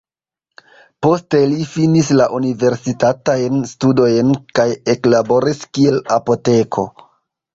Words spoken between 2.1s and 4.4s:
la universitatajn studojn